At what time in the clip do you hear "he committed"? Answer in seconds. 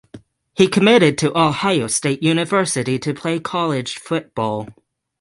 0.55-1.15